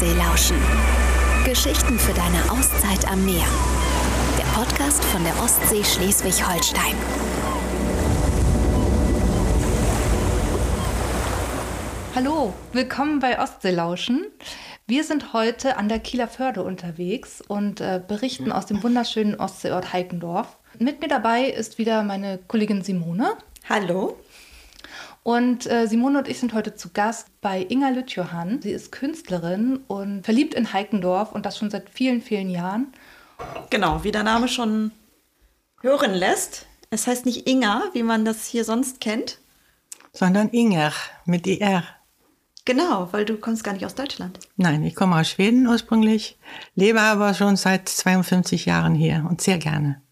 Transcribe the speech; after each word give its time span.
Ostsee 0.00 0.16
lauschen. 0.16 0.56
Geschichten 1.44 1.98
für 1.98 2.14
deine 2.14 2.50
Auszeit 2.50 3.06
am 3.12 3.22
Meer. 3.26 3.44
Der 4.38 4.44
Podcast 4.58 5.04
von 5.04 5.22
der 5.22 5.38
Ostsee 5.42 5.84
Schleswig-Holstein. 5.84 6.94
Hallo, 12.14 12.54
willkommen 12.72 13.18
bei 13.18 13.38
Ostseelauschen. 13.38 14.24
Wir 14.86 15.04
sind 15.04 15.34
heute 15.34 15.76
an 15.76 15.90
der 15.90 15.98
Kieler 15.98 16.28
Förde 16.28 16.62
unterwegs 16.62 17.42
und 17.46 17.82
äh, 17.82 18.00
berichten 18.08 18.52
aus 18.52 18.64
dem 18.64 18.82
wunderschönen 18.82 19.34
Ostseeort 19.34 19.92
Heikendorf. 19.92 20.56
Mit 20.78 21.02
mir 21.02 21.08
dabei 21.08 21.44
ist 21.44 21.76
wieder 21.76 22.04
meine 22.04 22.38
Kollegin 22.48 22.82
Simone. 22.82 23.36
Hallo. 23.68 24.16
Und 25.22 25.70
äh, 25.70 25.86
Simone 25.86 26.18
und 26.18 26.28
ich 26.28 26.38
sind 26.40 26.54
heute 26.54 26.74
zu 26.74 26.90
Gast 26.90 27.28
bei 27.40 27.66
Inga 27.68 27.90
Lütjohann. 27.90 28.62
Sie 28.62 28.70
ist 28.70 28.90
Künstlerin 28.90 29.80
und 29.86 30.24
verliebt 30.24 30.54
in 30.54 30.72
Heikendorf 30.72 31.32
und 31.32 31.44
das 31.44 31.58
schon 31.58 31.70
seit 31.70 31.90
vielen, 31.90 32.22
vielen 32.22 32.50
Jahren. 32.50 32.92
Genau, 33.68 34.02
wie 34.02 34.12
der 34.12 34.22
Name 34.22 34.48
schon 34.48 34.92
hören 35.82 36.14
lässt. 36.14 36.66
Es 36.90 37.06
heißt 37.06 37.26
nicht 37.26 37.48
Inga, 37.48 37.84
wie 37.92 38.02
man 38.02 38.24
das 38.24 38.46
hier 38.46 38.64
sonst 38.64 39.00
kennt. 39.00 39.38
Sondern 40.12 40.48
Inger 40.48 40.92
mit 41.24 41.46
IR. 41.46 41.84
Genau, 42.64 43.08
weil 43.12 43.24
du 43.24 43.36
kommst 43.36 43.64
gar 43.64 43.72
nicht 43.72 43.86
aus 43.86 43.94
Deutschland. 43.94 44.38
Nein, 44.56 44.82
ich 44.84 44.94
komme 44.94 45.16
aus 45.16 45.28
Schweden 45.28 45.66
ursprünglich, 45.66 46.38
lebe 46.74 47.00
aber 47.00 47.34
schon 47.34 47.56
seit 47.56 47.88
52 47.88 48.66
Jahren 48.66 48.94
hier 48.94 49.26
und 49.28 49.40
sehr 49.40 49.58
gerne. 49.58 50.02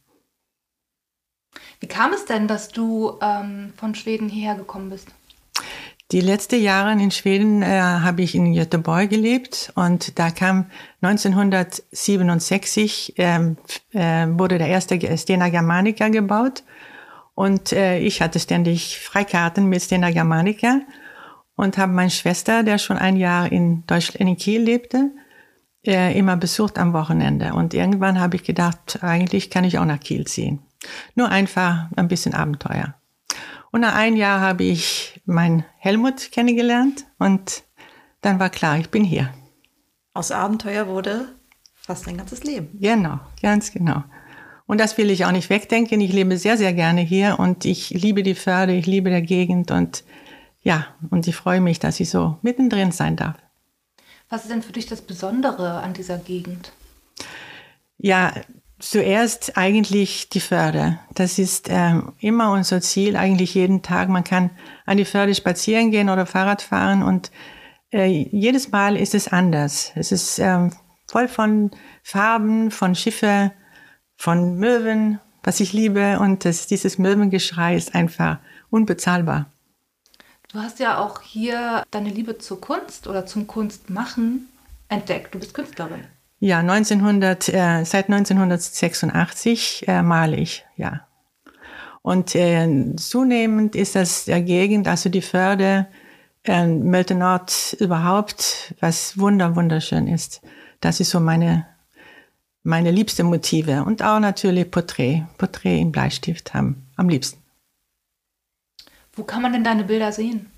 Wie 1.81 1.87
kam 1.87 2.13
es 2.13 2.25
denn, 2.25 2.49
dass 2.49 2.69
du 2.69 3.19
ähm, 3.21 3.73
von 3.77 3.95
Schweden 3.95 4.29
hierher 4.29 4.57
gekommen 4.57 4.91
bist? 4.91 5.09
Die 6.11 6.23
letzten 6.23 6.63
Jahre 6.63 6.93
in 6.93 7.11
Schweden 7.11 7.61
äh, 7.63 7.81
habe 7.81 8.23
ich 8.23 8.35
in 8.35 8.55
Göteborg 8.55 9.11
gelebt 9.11 9.71
und 9.75 10.19
da 10.19 10.31
kam 10.31 10.71
1967 11.03 13.13
ähm, 13.19 13.59
äh, 13.93 14.27
wurde 14.27 14.57
der 14.57 14.69
erste 14.69 14.99
Stena 15.19 15.51
Germanica 15.51 16.09
gebaut 16.09 16.63
und 17.35 17.75
äh, 17.75 17.99
ich 17.99 18.23
hatte 18.23 18.41
ständig 18.41 18.99
Freikarten 18.99 19.69
mit 19.69 19.83
Stena 19.83 20.11
Germanica 20.11 20.81
und 21.57 21.77
habe 21.77 21.93
meine 21.93 22.11
Schwester, 22.11 22.63
der 22.63 22.79
schon 22.79 22.97
ein 22.97 23.17
Jahr 23.17 23.53
in 23.53 23.85
Deutschland 23.87 24.31
in 24.31 24.37
Kiel 24.37 24.63
lebte, 24.63 25.11
äh, 25.85 26.19
immer 26.19 26.37
besucht 26.37 26.79
am 26.79 26.95
Wochenende. 26.95 27.53
Und 27.53 27.75
irgendwann 27.75 28.19
habe 28.19 28.37
ich 28.37 28.45
gedacht, 28.45 29.01
eigentlich 29.03 29.51
kann 29.51 29.65
ich 29.65 29.79
auch 29.79 29.85
nach 29.85 30.01
Kiel 30.01 30.27
ziehen. 30.27 30.63
Nur 31.15 31.29
einfach 31.29 31.89
ein 31.97 32.09
bisschen 32.09 32.35
Abenteuer. 32.35 32.95
Und 33.71 33.83
nach 33.83 33.95
einem 33.95 34.17
Jahr 34.17 34.41
habe 34.41 34.65
ich 34.65 35.21
meinen 35.27 35.65
Helmut 35.79 36.33
kennengelernt 36.33 37.07
und 37.19 37.65
dann 38.21 38.41
war 38.41 38.51
klar, 38.51 38.79
ich 38.79 38.91
bin 38.91 39.05
hier. 39.05 39.33
Aus 40.15 40.33
Abenteuer 40.33 40.87
wurde 40.87 41.35
fast 41.75 42.09
ein 42.09 42.17
ganzes 42.17 42.45
Leben. 42.45 42.79
Genau, 42.81 43.21
ganz 43.43 43.73
genau. 43.73 44.03
Und 44.67 44.79
das 44.79 44.99
will 44.99 45.11
ich 45.11 45.25
auch 45.25 45.33
nicht 45.33 45.49
wegdenken. 45.49 46.01
Ich 46.01 46.13
lebe 46.13 46.37
sehr, 46.37 46.59
sehr 46.59 46.75
gerne 46.75 47.01
hier 47.01 47.39
und 47.39 47.65
ich 47.65 47.91
liebe 47.91 48.23
die 48.23 48.35
Förde, 48.35 48.75
ich 48.75 48.87
liebe 48.87 49.11
der 49.11 49.23
Gegend 49.23 49.71
und 49.71 50.05
ja, 50.63 50.87
und 51.11 51.27
ich 51.27 51.37
freue 51.37 51.61
mich, 51.61 51.79
dass 51.79 52.01
ich 52.01 52.11
so 52.11 52.37
mittendrin 52.43 52.93
sein 52.93 53.17
darf. 53.17 53.37
Was 54.29 54.43
ist 54.43 54.51
denn 54.51 54.63
für 54.63 54.73
dich 54.73 54.87
das 54.87 55.01
Besondere 55.01 55.81
an 55.81 55.95
dieser 55.95 56.19
Gegend? 56.19 56.73
Ja, 57.97 58.33
zuerst 58.79 59.57
eigentlich 59.57 60.29
die 60.29 60.41
Förde. 60.41 60.99
Das 61.15 61.39
ist 61.39 61.69
äh, 61.69 62.01
immer 62.21 62.53
unser 62.53 62.81
Ziel, 62.81 63.17
eigentlich 63.17 63.55
jeden 63.55 63.83
Tag. 63.83 64.09
Man 64.09 64.25
kann 64.25 64.51
an 64.87 64.97
die 64.97 65.05
Förde 65.05 65.35
spazieren 65.35 65.91
gehen 65.91 66.11
oder 66.11 66.27
Fahrrad 66.27 66.63
fahren 66.63 67.03
und 67.03 67.31
äh, 67.93 68.07
jedes 68.07 68.71
Mal 68.71 68.97
ist 68.97 69.15
es 69.15 69.29
anders. 69.29 69.93
Es 69.95 70.13
ist 70.13 70.39
äh, 70.39 70.71
voll 71.07 71.29
von 71.29 71.71
Farben, 72.03 72.71
von 72.71 72.95
Schiffe, 72.95 73.53
von 74.17 74.57
Möwen, 74.57 75.21
was 75.43 75.61
ich 75.61 75.73
liebe. 75.73 76.19
Und 76.21 76.45
das, 76.45 76.67
dieses 76.67 76.99
Möwengeschrei 76.99 77.77
ist 77.77 77.95
einfach 77.95 78.39
unbezahlbar. 78.71 79.51
Du 80.53 80.61
hast 80.61 80.79
ja 80.79 80.99
auch 80.99 81.23
hier 81.23 81.85
deine 81.91 82.11
Liebe 82.11 82.39
zur 82.39 82.61
Kunst 82.61 83.07
oder 83.07 83.27
zum 83.27 83.47
Kunstmachen 83.47 84.49
entdeckt. 84.89 85.35
Du 85.35 85.39
bist 85.39 85.55
Künstlerin. 85.55 86.05
Ja, 86.41 86.61
1900, 86.61 87.49
äh, 87.49 87.85
seit 87.85 88.09
1986 88.09 89.89
äh, 89.89 90.03
male 90.03 90.37
ich, 90.37 90.65
ja. 90.77 91.07
Und 92.03 92.35
äh, 92.35 92.95
zunehmend 92.97 93.75
ist 93.75 93.97
das 93.97 94.25
der 94.25 94.41
Gegend, 94.43 94.87
also 94.87 95.11
die 95.11 95.21
Förde, 95.21 95.89
äh, 96.45 96.67
Mölte 96.67 97.15
überhaupt, 97.79 98.75
was 98.81 99.19
wunder, 99.19 99.57
wunderschön 99.57 100.07
ist. 100.07 100.41
Das 100.81 101.01
ist 101.01 101.11
so 101.11 101.21
meine, 101.21 101.67
meine 102.63 102.93
liebste 102.93 103.25
Motive. 103.25 103.83
Und 103.83 104.03
auch 104.03 104.21
natürlich 104.21 104.71
Porträt. 104.71 105.25
Porträt 105.37 105.81
im 105.81 105.93
Bleistift 105.93 106.55
haben 106.55 106.87
am 106.97 107.09
liebsten. 107.09 107.43
Wo 109.13 109.25
kann 109.25 109.43
man 109.43 109.53
denn 109.53 109.65
deine 109.65 109.85
Bilder 109.85 110.13
sehen? 110.13 110.51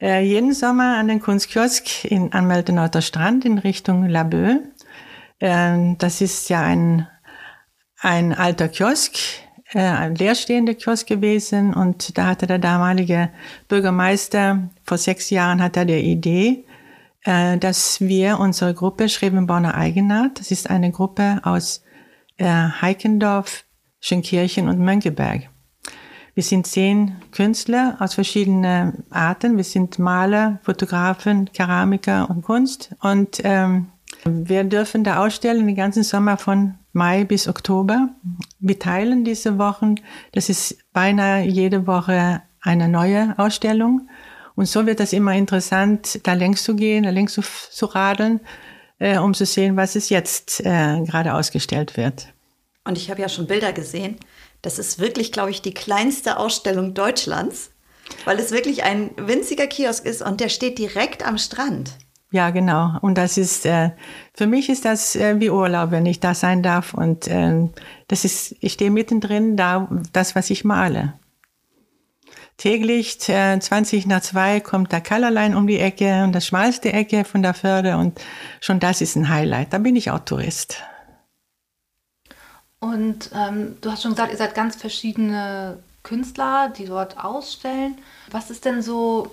Äh, 0.00 0.22
jeden 0.22 0.54
Sommer 0.54 0.96
an 0.96 1.08
den 1.08 1.20
Kunstkiosk 1.20 2.06
in 2.06 2.32
Anmeldenauter 2.32 3.02
Strand 3.02 3.44
in 3.44 3.58
Richtung 3.58 4.08
Laboe. 4.08 4.62
Äh, 5.38 5.94
das 5.98 6.22
ist 6.22 6.48
ja 6.48 6.62
ein, 6.62 7.06
ein 7.98 8.32
alter 8.32 8.68
Kiosk, 8.68 9.16
äh, 9.72 9.80
ein 9.80 10.14
leerstehender 10.14 10.72
Kiosk 10.72 11.06
gewesen 11.06 11.74
und 11.74 12.16
da 12.16 12.26
hatte 12.26 12.46
der 12.46 12.58
damalige 12.58 13.28
Bürgermeister 13.68 14.70
vor 14.84 14.96
sechs 14.96 15.28
Jahren 15.28 15.62
hat 15.62 15.76
er 15.76 15.84
die 15.84 15.98
Idee, 15.98 16.64
äh, 17.24 17.58
dass 17.58 18.00
wir 18.00 18.38
unsere 18.38 18.72
Gruppe 18.72 19.10
Schrebenborner 19.10 19.74
Eigenart, 19.74 20.40
das 20.40 20.50
ist 20.50 20.70
eine 20.70 20.92
Gruppe 20.92 21.40
aus 21.42 21.82
äh, 22.38 22.46
Heikendorf, 22.46 23.64
Schönkirchen 24.00 24.66
und 24.66 24.78
Mönckeberg. 24.78 25.50
Wir 26.40 26.44
sind 26.44 26.66
zehn 26.66 27.16
Künstler 27.32 27.98
aus 27.98 28.14
verschiedenen 28.14 29.04
Arten. 29.10 29.58
Wir 29.58 29.64
sind 29.64 29.98
Maler, 29.98 30.58
Fotografen, 30.62 31.52
Keramiker 31.52 32.30
und 32.30 32.40
Kunst. 32.40 32.94
Und 33.02 33.42
ähm, 33.44 33.88
wir 34.24 34.64
dürfen 34.64 35.04
da 35.04 35.22
ausstellen 35.22 35.66
den 35.66 35.76
ganzen 35.76 36.02
Sommer 36.02 36.38
von 36.38 36.76
Mai 36.94 37.24
bis 37.24 37.46
Oktober. 37.46 38.08
Wir 38.58 38.78
teilen 38.78 39.22
diese 39.22 39.58
Wochen. 39.58 39.96
Das 40.32 40.48
ist 40.48 40.78
beinahe 40.94 41.44
jede 41.44 41.86
Woche 41.86 42.40
eine 42.62 42.88
neue 42.88 43.34
Ausstellung. 43.36 44.08
Und 44.54 44.64
so 44.64 44.86
wird 44.86 45.00
das 45.00 45.12
immer 45.12 45.34
interessant, 45.34 46.26
da 46.26 46.32
längs 46.32 46.64
zu 46.64 46.74
gehen, 46.74 47.04
da 47.04 47.10
längs 47.10 47.34
zu, 47.34 47.42
zu 47.42 47.84
radeln, 47.84 48.40
äh, 48.98 49.18
um 49.18 49.34
zu 49.34 49.44
sehen, 49.44 49.76
was 49.76 49.94
es 49.94 50.08
jetzt 50.08 50.60
äh, 50.60 51.02
gerade 51.02 51.34
ausgestellt 51.34 51.98
wird. 51.98 52.32
Und 52.84 52.96
ich 52.96 53.10
habe 53.10 53.20
ja 53.20 53.28
schon 53.28 53.46
Bilder 53.46 53.74
gesehen. 53.74 54.16
Das 54.62 54.78
ist 54.78 54.98
wirklich, 54.98 55.32
glaube 55.32 55.50
ich, 55.50 55.62
die 55.62 55.74
kleinste 55.74 56.38
Ausstellung 56.38 56.94
Deutschlands, 56.94 57.70
weil 58.24 58.38
es 58.38 58.52
wirklich 58.52 58.82
ein 58.84 59.10
winziger 59.16 59.66
Kiosk 59.66 60.04
ist 60.04 60.22
und 60.22 60.40
der 60.40 60.48
steht 60.48 60.78
direkt 60.78 61.26
am 61.26 61.38
Strand. 61.38 61.92
Ja, 62.32 62.50
genau. 62.50 62.96
Und 63.00 63.18
das 63.18 63.36
ist, 63.36 63.66
äh, 63.66 63.90
für 64.34 64.46
mich 64.46 64.68
ist 64.68 64.84
das 64.84 65.16
äh, 65.16 65.40
wie 65.40 65.50
Urlaub, 65.50 65.90
wenn 65.90 66.06
ich 66.06 66.20
da 66.20 66.34
sein 66.34 66.62
darf. 66.62 66.94
Und 66.94 67.26
äh, 67.26 67.68
das 68.06 68.24
ist, 68.24 68.54
ich 68.60 68.74
stehe 68.74 68.90
mittendrin 68.90 69.56
da, 69.56 69.88
das, 70.12 70.36
was 70.36 70.50
ich 70.50 70.64
male. 70.64 71.14
Täglich, 72.56 73.28
äh, 73.28 73.58
20 73.58 74.06
nach 74.06 74.20
zwei, 74.20 74.60
kommt 74.60 74.92
der 74.92 75.00
Kallerlein 75.00 75.56
um 75.56 75.66
die 75.66 75.80
Ecke 75.80 76.22
und 76.22 76.32
das 76.32 76.46
schmalste 76.46 76.92
Ecke 76.92 77.24
von 77.24 77.42
der 77.42 77.54
Förde 77.54 77.96
und 77.96 78.20
schon 78.60 78.78
das 78.80 79.00
ist 79.00 79.16
ein 79.16 79.28
Highlight. 79.28 79.72
Da 79.72 79.78
bin 79.78 79.96
ich 79.96 80.10
auch 80.10 80.20
Tourist. 80.20 80.82
Und 82.80 83.30
ähm, 83.34 83.76
du 83.80 83.90
hast 83.90 84.02
schon 84.02 84.12
gesagt, 84.12 84.32
ihr 84.32 84.38
seid 84.38 84.54
ganz 84.54 84.74
verschiedene 84.74 85.78
Künstler, 86.02 86.72
die 86.76 86.86
dort 86.86 87.22
ausstellen. 87.22 87.98
Was 88.30 88.50
ist 88.50 88.64
denn 88.64 88.82
so 88.82 89.30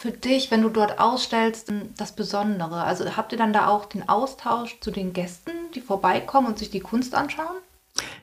für 0.00 0.10
dich, 0.10 0.50
wenn 0.50 0.62
du 0.62 0.68
dort 0.68 0.98
ausstellst, 0.98 1.72
das 1.96 2.12
Besondere? 2.12 2.82
Also 2.82 3.16
habt 3.16 3.32
ihr 3.32 3.38
dann 3.38 3.52
da 3.52 3.68
auch 3.68 3.86
den 3.86 4.08
Austausch 4.08 4.78
zu 4.80 4.90
den 4.90 5.12
Gästen, 5.12 5.52
die 5.74 5.80
vorbeikommen 5.80 6.48
und 6.48 6.58
sich 6.58 6.70
die 6.70 6.80
Kunst 6.80 7.14
anschauen? 7.14 7.56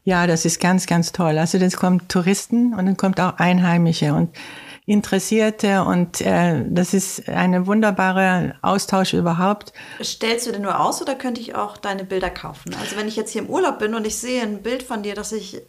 Ja, 0.03 0.27
das 0.27 0.45
ist 0.45 0.59
ganz, 0.59 0.85
ganz 0.87 1.11
toll. 1.11 1.37
Also 1.37 1.57
das 1.57 1.77
kommt 1.77 2.09
Touristen 2.09 2.73
und 2.73 2.85
dann 2.85 2.97
kommt 2.97 3.19
auch 3.19 3.37
Einheimische 3.37 4.13
und 4.13 4.35
Interessierte 4.87 5.83
und 5.83 6.21
äh, 6.21 6.63
das 6.67 6.93
ist 6.93 7.27
eine 7.27 7.65
wunderbare 7.65 8.55
Austausch 8.61 9.13
überhaupt. 9.13 9.73
Stellst 10.03 10.45
du 10.45 10.51
denn 10.51 10.61
nur 10.61 10.79
aus 10.79 11.01
oder 11.01 11.15
könnte 11.15 11.41
ich 11.41 11.55
auch 11.55 11.77
deine 11.77 12.03
Bilder 12.03 12.29
kaufen? 12.29 12.75
Also 12.79 12.95
wenn 12.95 13.07
ich 13.07 13.15
jetzt 13.15 13.31
hier 13.31 13.41
im 13.41 13.49
Urlaub 13.49 13.79
bin 13.79 13.95
und 13.95 14.05
ich 14.05 14.17
sehe 14.17 14.43
ein 14.43 14.61
Bild 14.61 14.83
von 14.83 15.01
dir, 15.01 15.15
das 15.15 15.31
ich 15.31 15.61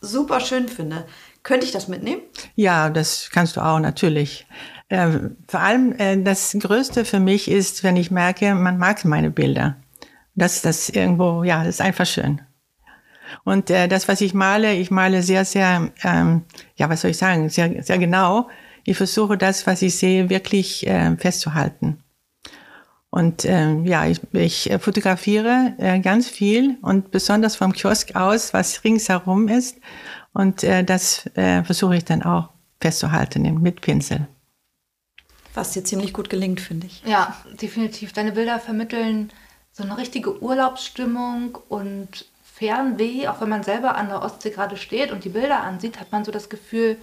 super 0.00 0.40
schön 0.40 0.68
finde, 0.68 1.04
könnte 1.42 1.66
ich 1.66 1.72
das 1.72 1.88
mitnehmen? 1.88 2.22
Ja, 2.54 2.90
das 2.90 3.28
kannst 3.32 3.56
du 3.56 3.60
auch 3.60 3.80
natürlich. 3.80 4.46
Äh, 4.88 5.18
vor 5.48 5.60
allem 5.60 5.92
äh, 5.98 6.22
das 6.22 6.56
Größte 6.58 7.04
für 7.04 7.20
mich 7.20 7.50
ist, 7.50 7.82
wenn 7.82 7.96
ich 7.96 8.10
merke, 8.10 8.54
man 8.54 8.78
mag 8.78 9.04
meine 9.04 9.30
Bilder. 9.30 9.76
Das, 10.36 10.62
das 10.62 10.88
irgendwo, 10.88 11.42
ja, 11.42 11.64
das 11.64 11.76
ist 11.76 11.80
einfach 11.80 12.06
schön. 12.06 12.40
Und 13.42 13.70
äh, 13.70 13.88
das, 13.88 14.08
was 14.08 14.20
ich 14.20 14.34
male, 14.34 14.74
ich 14.74 14.90
male 14.90 15.22
sehr, 15.22 15.44
sehr, 15.44 15.90
ähm, 16.02 16.42
ja, 16.76 16.88
was 16.88 17.00
soll 17.00 17.10
ich 17.10 17.18
sagen, 17.18 17.48
sehr, 17.48 17.82
sehr 17.82 17.98
genau. 17.98 18.48
Ich 18.84 18.96
versuche 18.96 19.36
das, 19.36 19.66
was 19.66 19.82
ich 19.82 19.96
sehe, 19.96 20.30
wirklich 20.30 20.86
äh, 20.86 21.16
festzuhalten. 21.16 21.98
Und 23.10 23.44
ähm, 23.44 23.84
ja, 23.86 24.06
ich, 24.06 24.20
ich 24.32 24.70
fotografiere 24.80 25.74
äh, 25.78 26.00
ganz 26.00 26.28
viel 26.28 26.78
und 26.82 27.12
besonders 27.12 27.54
vom 27.54 27.72
Kiosk 27.72 28.16
aus, 28.16 28.52
was 28.52 28.82
ringsherum 28.82 29.48
ist. 29.48 29.78
Und 30.32 30.64
äh, 30.64 30.82
das 30.82 31.26
äh, 31.36 31.62
versuche 31.62 31.96
ich 31.96 32.04
dann 32.04 32.24
auch 32.24 32.48
festzuhalten 32.80 33.62
mit 33.62 33.80
Pinsel. 33.80 34.26
Was 35.54 35.70
dir 35.70 35.84
ziemlich 35.84 36.12
gut 36.12 36.28
gelingt, 36.28 36.60
finde 36.60 36.88
ich. 36.88 37.02
Ja, 37.06 37.36
definitiv. 37.62 38.12
Deine 38.12 38.32
Bilder 38.32 38.58
vermitteln 38.58 39.30
so 39.70 39.84
eine 39.84 39.96
richtige 39.96 40.42
Urlaubsstimmung 40.42 41.56
und 41.68 42.26
Fernweh, 42.64 43.28
auch 43.28 43.42
wenn 43.42 43.50
man 43.50 43.62
selber 43.62 43.94
an 43.94 44.08
der 44.08 44.22
Ostsee 44.22 44.48
gerade 44.48 44.78
steht 44.78 45.12
und 45.12 45.24
die 45.24 45.28
Bilder 45.28 45.60
ansieht, 45.60 46.00
hat 46.00 46.12
man 46.12 46.24
so 46.24 46.32
das 46.32 46.48
Gefühl, 46.48 46.96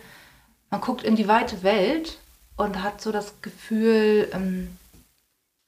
man 0.72 0.81
guckt 0.81 1.04
in 1.04 1.16
die 1.16 1.28
weite 1.28 1.62
Welt 1.62 2.18
und 2.58 2.81
hat 2.81 3.00
so 3.00 3.12
das 3.12 3.44
Gefühl, 3.44 4.28
ähm, 4.34 4.75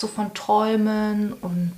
so 0.02 0.08
von 0.08 0.34
Träumen 0.34 1.34
und 1.34 1.74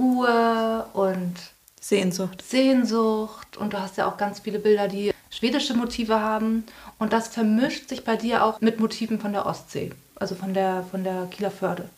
Ruhe 0.00 0.86
und 0.94 1.34
Sehnsucht. 1.80 2.42
Sehnsucht. 2.42 3.56
Und 3.56 3.72
du 3.72 3.80
hast 3.80 3.96
ja 3.98 4.08
auch 4.08 4.16
ganz 4.16 4.40
viele 4.40 4.58
Bilder, 4.58 4.88
die 4.88 5.12
schwedische 5.30 5.74
Motive 5.74 6.18
haben. 6.18 6.64
Und 6.98 7.12
das 7.12 7.28
vermischt 7.28 7.88
sich 7.88 8.02
bei 8.02 8.16
dir 8.16 8.44
auch 8.44 8.60
mit 8.60 8.80
Motiven 8.80 9.20
von 9.20 9.32
der 9.32 9.46
Ostsee, 9.46 9.92
also 10.16 10.34
von 10.34 10.54
der, 10.54 10.84
von 10.90 11.04
der 11.04 11.28
Kieler 11.30 11.52
Förde. 11.52 11.88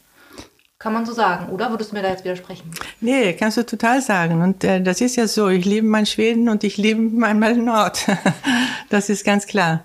Kann 0.78 0.92
man 0.92 1.04
so 1.04 1.12
sagen, 1.12 1.48
oder? 1.48 1.70
Würdest 1.70 1.90
du 1.90 1.96
mir 1.96 2.02
da 2.02 2.10
jetzt 2.10 2.22
widersprechen? 2.22 2.70
Nee, 3.00 3.32
kannst 3.32 3.56
du 3.56 3.66
total 3.66 4.00
sagen. 4.00 4.40
Und 4.42 4.62
äh, 4.62 4.80
das 4.80 5.00
ist 5.00 5.16
ja 5.16 5.26
so. 5.26 5.48
Ich 5.48 5.64
liebe 5.64 5.86
mein 5.86 6.06
Schweden 6.06 6.48
und 6.48 6.62
ich 6.62 6.76
liebe 6.76 7.00
mein 7.00 7.64
Nord. 7.64 8.06
das 8.88 9.08
ist 9.08 9.24
ganz 9.24 9.48
klar. 9.48 9.84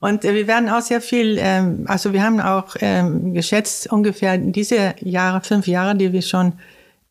Und 0.00 0.22
äh, 0.26 0.34
wir 0.34 0.46
werden 0.46 0.68
auch 0.68 0.82
sehr 0.82 1.00
viel, 1.00 1.38
ähm, 1.40 1.86
also 1.88 2.12
wir 2.12 2.22
haben 2.22 2.42
auch 2.42 2.76
ähm, 2.80 3.32
geschätzt, 3.32 3.90
ungefähr 3.90 4.36
diese 4.36 4.94
Jahre, 5.00 5.40
fünf 5.40 5.66
Jahre, 5.66 5.96
die 5.96 6.12
wir 6.12 6.20
schon 6.20 6.52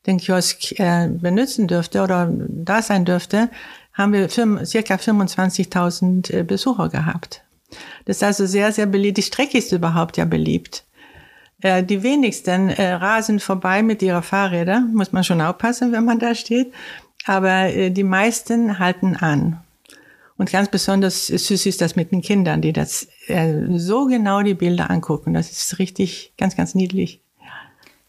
den 0.05 0.17
Kiosk 0.19 0.79
äh, 0.79 1.07
benutzen 1.09 1.67
dürfte 1.67 2.03
oder 2.03 2.29
da 2.31 2.83
sein 2.83 3.03
dürfte, 3.03 3.49
haben 3.93 4.13
wir 4.13 4.29
circa 4.29 4.95
25.000 4.95 6.31
äh, 6.31 6.43
Besucher 6.43 6.89
gehabt. 6.89 7.43
Das 8.05 8.17
ist 8.17 8.23
also 8.23 8.45
sehr, 8.45 8.71
sehr 8.71 8.85
beliebt. 8.85 9.17
Die 9.17 9.23
Strecke 9.23 9.57
ist 9.57 9.71
überhaupt 9.71 10.17
ja 10.17 10.25
beliebt. 10.25 10.83
Äh, 11.63 11.83
die 11.83 12.03
wenigsten 12.03 12.69
äh, 12.69 12.93
rasen 12.93 13.39
vorbei 13.39 13.81
mit 13.81 14.03
ihrer 14.03 14.21
Fahrräder, 14.21 14.81
muss 14.93 15.11
man 15.11 15.23
schon 15.23 15.41
aufpassen, 15.41 15.91
wenn 15.91 16.05
man 16.05 16.19
da 16.19 16.35
steht. 16.35 16.71
Aber 17.25 17.73
äh, 17.73 17.89
die 17.89 18.03
meisten 18.03 18.77
halten 18.77 19.15
an. 19.15 19.59
Und 20.37 20.51
ganz 20.51 20.67
besonders 20.67 21.27
süß 21.27 21.65
ist 21.65 21.81
das 21.81 21.95
mit 21.95 22.11
den 22.11 22.21
Kindern, 22.21 22.61
die 22.61 22.73
das 22.73 23.07
äh, 23.27 23.53
so 23.77 24.05
genau 24.05 24.41
die 24.41 24.55
Bilder 24.55 24.91
angucken. 24.91 25.33
Das 25.33 25.51
ist 25.51 25.79
richtig 25.79 26.33
ganz, 26.37 26.55
ganz 26.57 26.75
niedlich. 26.75 27.22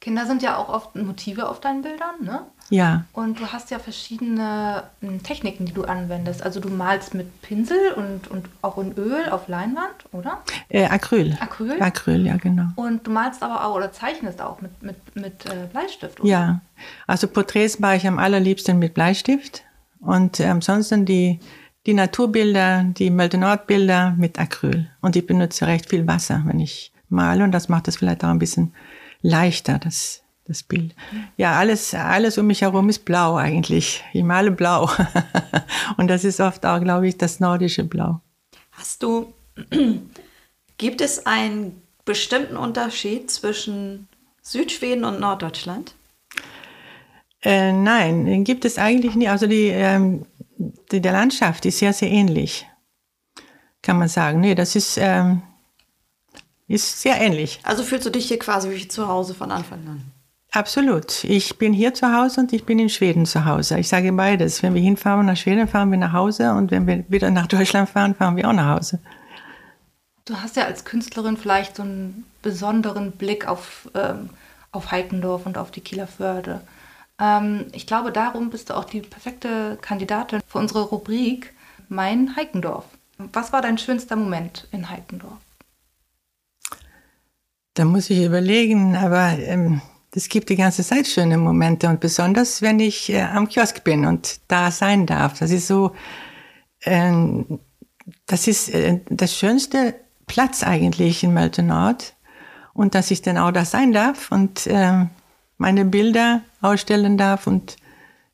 Kinder 0.05 0.27
sind 0.27 0.43
ja 0.43 0.59
auch 0.59 0.69
oft 0.69 0.95
Motive 0.97 1.49
auf 1.49 1.61
deinen 1.61 1.81
Bildern, 1.81 2.17
ne? 2.21 2.43
Ja. 2.69 3.05
Und 3.15 3.41
du 3.41 3.47
hast 3.47 3.71
ja 3.71 3.79
verschiedene 3.79 4.83
hm, 5.01 5.23
Techniken, 5.23 5.65
die 5.65 5.73
du 5.73 5.85
anwendest. 5.85 6.43
Also 6.43 6.61
du 6.61 6.69
malst 6.69 7.15
mit 7.15 7.41
Pinsel 7.41 7.93
und, 7.97 8.29
und 8.29 8.47
auch 8.61 8.77
in 8.77 8.93
Öl 8.99 9.31
auf 9.31 9.49
Leinwand, 9.49 10.05
oder? 10.13 10.43
Äh, 10.69 10.85
Acryl. 10.85 11.39
Acryl? 11.41 11.81
Acryl, 11.81 12.27
ja, 12.27 12.37
genau. 12.37 12.67
Und 12.77 13.07
du 13.07 13.13
malst 13.13 13.43
aber 13.43 13.65
auch 13.65 13.77
oder 13.77 13.93
zeichnest 13.93 14.43
auch 14.43 14.61
mit, 14.61 14.83
mit, 14.83 14.97
mit 15.17 15.47
äh, 15.47 15.69
Bleistift, 15.73 16.21
oder? 16.21 16.29
Ja. 16.29 16.61
Also 17.07 17.27
Porträts 17.27 17.79
mache 17.79 17.97
ich 17.97 18.07
am 18.07 18.19
allerliebsten 18.19 18.79
mit 18.79 18.93
Bleistift. 18.93 19.63
Und 20.01 20.39
äh, 20.39 20.45
ansonsten 20.45 21.07
die 21.07 21.41
die 21.87 21.95
Naturbilder, 21.95 22.85
die 22.85 23.11
Meldonordbilder 23.11 24.15
mit 24.19 24.39
Acryl. 24.39 24.89
Und 25.01 25.17
ich 25.17 25.27
benutze 25.27 25.67
recht 25.67 25.91
viel 25.91 26.07
Wasser, 26.07 26.43
wenn 26.47 26.61
ich 26.61 26.93
male. 27.11 27.45
Und 27.45 27.53
das 27.53 27.69
macht 27.69 27.89
es 27.89 27.97
vielleicht 27.97 28.25
auch 28.25 28.31
ein 28.31 28.39
bisschen 28.39 28.73
leichter, 29.25 29.79
das, 29.79 30.23
das 30.45 30.63
Bild. 30.63 30.95
Ja, 31.37 31.59
alles, 31.59 31.95
alles 31.95 32.39
um 32.39 32.47
mich 32.47 32.61
herum 32.61 32.89
ist 32.89 33.05
blau 33.05 33.37
eigentlich. 33.37 34.05
Ich 34.13 34.23
male 34.23 34.53
blau. 34.53 34.89
und 35.97 36.09
das 36.09 36.25
ist 36.25 36.41
oft 36.41 36.65
auch, 36.65 36.81
glaube 36.81 37.09
ich, 37.09 37.19
das 37.19 37.41
nordische 37.41 37.85
Blau. 37.85 38.21
Hast 38.73 39.03
du, 39.03 39.33
gibt 40.79 41.01
es 41.01 41.27
einen 41.27 41.83
bestimmten 42.05 42.57
Unterschied 42.57 43.31
zwischen 43.31 44.09
Südschweden 44.43 45.05
und 45.05 45.21
Norddeutschland? 45.21 45.95
Äh, 47.43 47.73
nein, 47.73 48.45
gibt 48.45 48.65
es 48.65 48.79
eigentlich 48.79 49.15
nicht. 49.15 49.31
Also 49.31 49.47
die, 49.47 49.69
ähm, 49.69 50.27
die, 50.93 51.01
der 51.01 51.13
Landschaft 51.13 51.65
ist 51.65 51.79
sehr, 51.79 51.93
sehr 51.93 52.11
ähnlich, 52.11 52.67
kann 53.81 53.99
man 53.99 54.09
sagen. 54.09 54.41
Nee, 54.41 54.55
das 54.55 54.77
ist, 54.77 54.99
ähm, 54.99 55.43
ist 56.69 57.01
sehr 57.01 57.21
ähnlich. 57.21 57.61
Also 57.63 57.83
fühlst 57.83 58.07
du 58.07 58.11
dich 58.11 58.27
hier 58.27 58.39
quasi 58.39 58.71
wie 58.71 58.89
zu 58.89 59.09
Hause 59.09 59.35
von 59.35 59.51
Anfang 59.51 59.87
an? 59.87 60.03
Absolut. 60.51 61.25
Ich 61.25 61.59
bin 61.59 61.73
hier 61.73 61.95
zu 61.95 62.15
Hause 62.15 62.41
und 62.41 62.53
ich 62.53 62.65
bin 62.65 62.79
in 62.79 62.89
Schweden 62.89 63.27
zu 63.27 63.45
Hause. 63.45 63.79
Ich 63.81 63.89
sage 63.89 64.13
beides. 64.13 64.63
Wenn 64.63 64.75
wir 64.75 64.81
hinfahren 64.81 65.27
nach 65.27 65.37
Schweden, 65.37 65.67
fahren 65.67 65.91
wir 65.91 65.99
nach 65.99 66.13
Hause 66.13 66.53
und 66.53 66.71
wenn 66.71 66.87
wir 66.87 67.05
wieder 67.09 67.31
nach 67.31 67.49
Deutschland 67.49 67.91
fahren, 67.91 68.15
fahren 68.15 68.37
wir 68.37 68.49
auch 68.49 68.53
nach 68.53 68.77
Hause. 68.77 69.01
Du 70.27 70.37
hast 70.37 70.57
ja 70.57 70.65
als 70.65 70.85
Künstlerin 70.85 71.37
vielleicht 71.37 71.77
so 71.77 71.83
einen 71.83 72.25
besonderen 72.41 73.13
Blick 73.13 73.49
auf, 73.49 73.91
ähm, 73.95 74.31
auf 74.71 74.93
Heikendorf 74.93 75.45
und 75.45 75.59
auf 75.59 75.73
die 75.73 75.81
Kieler 75.81 76.07
Förde. 76.07 76.61
Ähm, 77.21 77.67
ich 77.73 77.87
glaube, 77.87 78.13
darum 78.13 78.51
bist 78.51 78.71
du 78.71 78.77
auch 78.77 78.85
die 78.85 79.01
perfekte 79.01 79.77
Kandidatin 79.83 80.41
für 80.47 80.59
unsere 80.59 80.83
Rubrik 80.83 81.53
Mein 81.89 82.37
Heikendorf. 82.37 82.85
Was 83.19 83.53
war 83.53 83.61
dein 83.61 83.77
schönster 83.77 84.17
Moment 84.17 84.69
in 84.71 84.89
Heikendorf? 84.89 85.39
Da 87.75 87.85
muss 87.85 88.09
ich 88.09 88.25
überlegen, 88.25 88.95
aber 88.97 89.37
ähm, 89.39 89.81
es 90.15 90.29
gibt 90.29 90.49
die 90.49 90.57
ganze 90.57 90.85
Zeit 90.85 91.09
schöne 91.09 91.39
Momente 91.39 91.89
und 91.89 91.99
besonders, 91.99 92.63
wenn 92.63 92.79
ich 92.79 93.11
äh, 93.11 93.23
am 93.23 93.49
Kiosk 93.49 93.83
bin 93.83 94.07
und 94.07 94.41
da 94.47 94.71
sein 94.71 95.07
darf. 95.07 95.41
Das 95.41 95.51
ist 95.51 95.67
so, 95.67 95.93
ähm, 96.85 97.59
das 98.27 98.47
ist 98.47 98.69
äh, 98.73 99.01
das 99.11 99.37
schönste 99.37 99.97
Platz 100.29 100.63
eigentlich 100.63 101.25
in 101.25 101.35
Melton 101.35 101.67
Nord 101.67 102.15
und 102.75 102.95
dass 102.95 103.11
ich 103.11 103.23
dann 103.23 103.39
auch 103.39 103.51
da 103.51 103.65
sein 103.65 103.93
darf 103.93 104.31
und 104.31 104.69
äh, 104.69 105.07
meine 105.59 105.85
Bilder 105.85 106.43
ausstellen 106.61 107.19
darf. 107.19 107.49
Und 107.49 107.77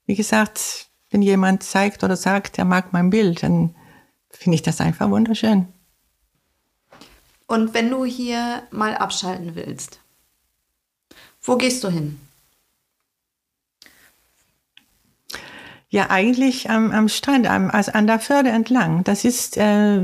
wie 0.05 0.17
gesagt, 0.17 0.89
wenn 1.11 1.23
jemand 1.23 1.63
zeigt 1.63 2.05
oder 2.05 2.17
sagt, 2.17 2.59
er 2.59 2.67
mag 2.67 2.93
mein 2.93 3.09
Bild, 3.09 3.43
dann 3.43 3.75
finde 4.29 4.57
ich 4.57 4.63
das 4.63 4.83
einfach 4.83 5.09
wunderschön. 5.09 5.69
Und 7.51 7.75
wenn 7.75 7.91
du 7.91 8.05
hier 8.05 8.63
mal 8.71 8.95
abschalten 8.95 9.57
willst, 9.57 9.99
wo 11.43 11.57
gehst 11.57 11.83
du 11.83 11.89
hin? 11.89 12.21
Ja, 15.89 16.11
eigentlich 16.11 16.71
am, 16.71 16.93
am 16.93 17.09
Strand, 17.09 17.49
am, 17.49 17.69
also 17.69 17.91
an 17.91 18.07
der 18.07 18.21
Förde 18.21 18.51
entlang. 18.51 19.03
Das 19.03 19.25
ist 19.25 19.57
äh, 19.57 20.01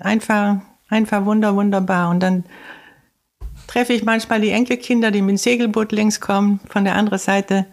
einfach, 0.00 0.56
einfach 0.88 1.24
wunder, 1.24 1.54
wunderbar. 1.54 2.10
Und 2.10 2.18
dann 2.18 2.42
treffe 3.68 3.92
ich 3.92 4.02
manchmal 4.02 4.40
die 4.40 4.50
Enkelkinder, 4.50 5.12
die 5.12 5.22
mit 5.22 5.30
dem 5.30 5.36
Segelboot 5.36 5.92
links 5.92 6.20
kommen, 6.20 6.58
von 6.68 6.82
der 6.82 6.96
anderen 6.96 7.20
Seite. 7.20 7.66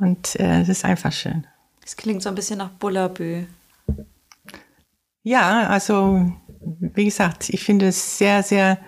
Und 0.00 0.34
äh, 0.40 0.62
es 0.62 0.68
ist 0.68 0.84
einfach 0.84 1.12
schön. 1.12 1.46
Es 1.84 1.96
klingt 1.96 2.24
so 2.24 2.28
ein 2.30 2.34
bisschen 2.34 2.58
nach 2.58 2.70
Bullabü. 2.70 3.46
Ja, 5.22 5.68
also 5.68 6.32
wie 6.78 7.04
gesagt, 7.04 7.48
ich 7.50 7.64
finde 7.64 7.88
es 7.88 8.18
sehr, 8.18 8.42
sehr 8.42 8.78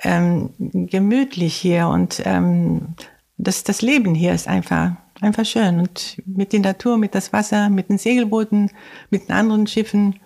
ähm, 0.00 0.50
gemütlich 0.58 1.54
hier 1.54 1.88
und 1.88 2.22
ähm, 2.24 2.94
das, 3.36 3.64
das 3.64 3.82
Leben 3.82 4.14
hier 4.14 4.32
ist 4.32 4.48
einfach, 4.48 4.92
einfach 5.20 5.44
schön. 5.44 5.80
Und 5.80 6.20
mit 6.26 6.52
der 6.52 6.60
Natur, 6.60 6.98
mit 6.98 7.14
das 7.14 7.32
Wasser, 7.32 7.68
mit 7.68 7.88
den 7.88 7.98
Segelbooten, 7.98 8.70
mit 9.10 9.28
den 9.28 9.32
anderen 9.32 9.66
Schiffen. 9.66 10.18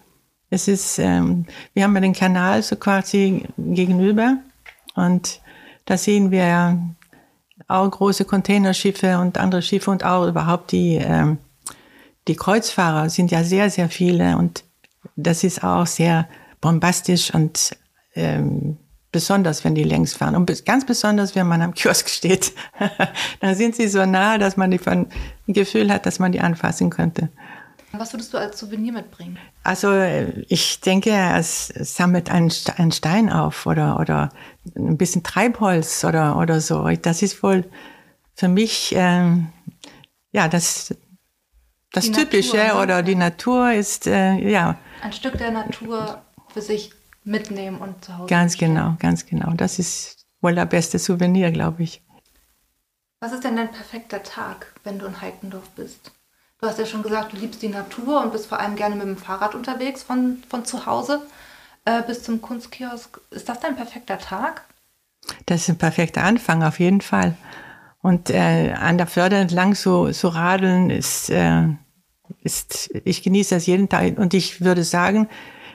Es 0.50 0.68
ist, 0.68 0.98
ähm, 0.98 1.46
wir 1.74 1.84
haben 1.84 1.94
ja 1.94 2.00
den 2.00 2.12
Kanal 2.12 2.62
so 2.62 2.76
quasi 2.76 3.44
gegenüber 3.56 4.38
und 4.94 5.40
da 5.84 5.96
sehen 5.96 6.30
wir 6.30 6.78
auch 7.68 7.90
große 7.90 8.24
Containerschiffe 8.24 9.18
und 9.18 9.38
andere 9.38 9.62
Schiffe 9.62 9.90
und 9.90 10.04
auch 10.04 10.26
überhaupt 10.26 10.72
die, 10.72 10.96
ähm, 10.96 11.38
die 12.28 12.36
Kreuzfahrer 12.36 13.08
sind 13.08 13.30
ja 13.30 13.44
sehr, 13.44 13.70
sehr 13.70 13.88
viele 13.88 14.36
und 14.36 14.64
das 15.16 15.44
ist 15.44 15.64
auch 15.64 15.86
sehr 15.86 16.28
bombastisch 16.62 17.34
und 17.34 17.76
ähm, 18.14 18.78
besonders, 19.10 19.62
wenn 19.64 19.74
die 19.74 19.84
längs 19.84 20.14
fahren. 20.14 20.34
Und 20.34 20.64
ganz 20.64 20.86
besonders, 20.86 21.34
wenn 21.34 21.46
man 21.46 21.60
am 21.60 21.74
Kiosk 21.74 22.08
steht. 22.08 22.52
da 23.40 23.54
sind 23.54 23.76
sie 23.76 23.88
so 23.88 24.06
nah, 24.06 24.38
dass 24.38 24.56
man 24.56 24.70
die 24.70 24.78
von, 24.78 25.08
ein 25.46 25.52
Gefühl 25.52 25.92
hat, 25.92 26.06
dass 26.06 26.18
man 26.18 26.32
die 26.32 26.40
anfassen 26.40 26.88
könnte. 26.88 27.28
Was 27.92 28.14
würdest 28.14 28.32
du 28.32 28.38
als 28.38 28.58
Souvenir 28.58 28.94
mitbringen? 28.94 29.38
Also 29.64 29.92
ich 30.48 30.80
denke, 30.80 31.10
es 31.36 31.68
sammelt 31.68 32.30
einen 32.30 32.50
Stein 32.50 33.30
auf 33.30 33.66
oder, 33.66 34.00
oder 34.00 34.30
ein 34.74 34.96
bisschen 34.96 35.22
Treibholz 35.22 36.02
oder, 36.04 36.38
oder 36.38 36.62
so. 36.62 36.88
Das 37.02 37.20
ist 37.20 37.42
wohl 37.42 37.66
für 38.34 38.48
mich, 38.48 38.94
ähm, 38.96 39.48
ja, 40.32 40.48
das, 40.48 40.94
das 41.92 42.06
die 42.06 42.12
Typische 42.12 42.56
Natur, 42.56 42.74
ne? 42.76 42.82
oder 42.82 43.02
die 43.02 43.14
Natur 43.14 43.72
ist, 43.72 44.06
äh, 44.06 44.36
ja. 44.36 44.78
Ein 45.02 45.12
Stück 45.12 45.36
der 45.36 45.50
Natur 45.50 46.22
für 46.52 46.62
sich 46.62 46.92
mitnehmen 47.24 47.78
und 47.78 48.04
zu 48.04 48.16
Hause. 48.16 48.28
Ganz 48.28 48.56
genau, 48.56 48.96
ganz 48.98 49.26
genau. 49.26 49.52
Das 49.52 49.78
ist 49.78 50.26
wohl 50.40 50.54
der 50.54 50.66
beste 50.66 50.98
Souvenir, 50.98 51.50
glaube 51.50 51.82
ich. 51.82 52.02
Was 53.20 53.32
ist 53.32 53.44
denn 53.44 53.56
dein 53.56 53.70
perfekter 53.70 54.22
Tag, 54.22 54.74
wenn 54.82 54.98
du 54.98 55.06
in 55.06 55.20
Heikendorf 55.20 55.70
bist? 55.70 56.12
Du 56.60 56.66
hast 56.66 56.78
ja 56.78 56.86
schon 56.86 57.02
gesagt, 57.02 57.32
du 57.32 57.36
liebst 57.36 57.62
die 57.62 57.68
Natur 57.68 58.22
und 58.22 58.32
bist 58.32 58.46
vor 58.46 58.60
allem 58.60 58.76
gerne 58.76 58.94
mit 58.94 59.06
dem 59.06 59.16
Fahrrad 59.16 59.54
unterwegs 59.54 60.02
von, 60.02 60.42
von 60.48 60.64
zu 60.64 60.86
Hause 60.86 61.22
äh, 61.84 62.02
bis 62.02 62.22
zum 62.22 62.40
Kunstkiosk. 62.40 63.20
Ist 63.30 63.48
das 63.48 63.60
dein 63.60 63.76
perfekter 63.76 64.18
Tag? 64.18 64.64
Das 65.46 65.62
ist 65.62 65.68
ein 65.68 65.78
perfekter 65.78 66.22
Anfang, 66.22 66.62
auf 66.62 66.80
jeden 66.80 67.00
Fall. 67.00 67.36
Und 68.00 68.30
äh, 68.30 68.72
an 68.72 68.98
der 68.98 69.06
Förde 69.06 69.36
entlang 69.36 69.74
so, 69.74 70.10
so 70.10 70.28
radeln 70.28 70.90
ist, 70.90 71.30
äh, 71.30 71.68
ist, 72.42 72.90
ich 73.04 73.22
genieße 73.22 73.54
das 73.54 73.66
jeden 73.66 73.88
Tag. 73.88 74.18
Und 74.18 74.34
ich 74.34 74.60
würde 74.60 74.82
sagen, 74.82 75.28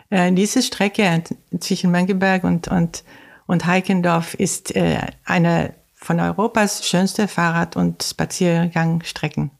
äh, 0.09 0.31
diese 0.31 0.61
Strecke 0.61 1.23
zwischen 1.59 1.91
Mönckeberg 1.91 2.43
und, 2.43 2.67
und, 2.67 3.03
und 3.45 3.65
Heikendorf 3.65 4.33
ist 4.33 4.75
äh, 4.75 5.01
eine 5.25 5.73
von 5.95 6.19
Europas 6.19 6.87
schönste 6.87 7.27
Fahrrad- 7.27 7.75
und 7.75 8.03
Spaziergangstrecken. 8.03 9.51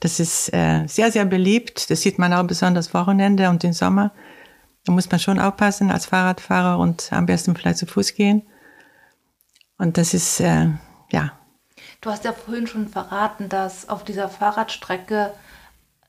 Das 0.00 0.18
ist 0.20 0.52
äh, 0.52 0.86
sehr, 0.86 1.12
sehr 1.12 1.24
beliebt. 1.24 1.90
Das 1.90 2.02
sieht 2.02 2.18
man 2.18 2.32
auch 2.32 2.44
besonders 2.44 2.92
Wochenende 2.94 3.48
und 3.48 3.62
im 3.64 3.72
Sommer. 3.72 4.12
Da 4.84 4.92
muss 4.92 5.10
man 5.10 5.20
schon 5.20 5.38
aufpassen 5.38 5.90
als 5.90 6.06
Fahrradfahrer 6.06 6.78
und 6.78 7.12
am 7.12 7.26
besten 7.26 7.54
vielleicht 7.54 7.78
zu 7.78 7.86
Fuß 7.86 8.14
gehen. 8.14 8.42
Und 9.78 9.96
das 9.96 10.14
ist, 10.14 10.40
äh, 10.40 10.68
ja. 11.10 11.32
Du 12.00 12.10
hast 12.10 12.24
ja 12.24 12.32
vorhin 12.32 12.66
schon 12.66 12.88
verraten, 12.88 13.48
dass 13.48 13.88
auf 13.88 14.04
dieser 14.04 14.28
Fahrradstrecke 14.28 15.32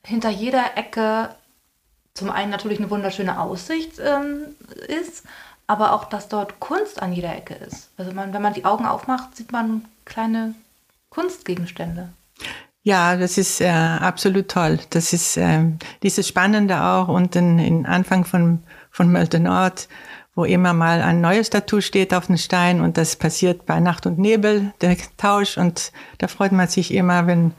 hinter 0.04 0.30
jeder 0.30 0.76
Ecke 0.76 1.30
zum 2.16 2.30
einen 2.30 2.50
natürlich 2.50 2.78
eine 2.78 2.90
wunderschöne 2.90 3.38
Aussicht 3.40 3.98
ähm, 3.98 4.54
ist, 4.88 5.24
aber 5.66 5.92
auch, 5.92 6.04
dass 6.04 6.28
dort 6.28 6.60
Kunst 6.60 7.02
an 7.02 7.12
jeder 7.12 7.34
Ecke 7.34 7.54
ist. 7.54 7.90
Also 7.96 8.12
man, 8.12 8.32
wenn 8.32 8.42
man 8.42 8.54
die 8.54 8.64
Augen 8.64 8.86
aufmacht, 8.86 9.36
sieht 9.36 9.52
man 9.52 9.84
kleine 10.04 10.54
Kunstgegenstände. 11.10 12.08
Ja, 12.82 13.16
das 13.16 13.36
ist 13.36 13.60
äh, 13.60 13.68
absolut 13.68 14.48
toll. 14.48 14.78
Das 14.90 15.12
ist 15.12 15.36
äh, 15.36 15.64
dieses 16.02 16.28
Spannende 16.28 16.80
auch 16.80 17.08
unten 17.08 17.58
in 17.58 17.84
Anfang 17.84 18.24
von, 18.24 18.62
von 18.90 19.10
Mölte 19.10 19.40
Nord, 19.40 19.88
wo 20.36 20.44
immer 20.44 20.72
mal 20.72 21.02
ein 21.02 21.20
neues 21.20 21.50
Tattoo 21.50 21.80
steht 21.80 22.14
auf 22.14 22.26
dem 22.26 22.36
Stein 22.36 22.80
und 22.80 22.96
das 22.96 23.16
passiert 23.16 23.66
bei 23.66 23.80
Nacht 23.80 24.06
und 24.06 24.18
Nebel, 24.18 24.72
der 24.80 24.96
Tausch 25.16 25.58
und 25.58 25.90
da 26.18 26.28
freut 26.28 26.52
man 26.52 26.68
sich 26.68 26.94
immer, 26.94 27.26
wenn, 27.26 27.54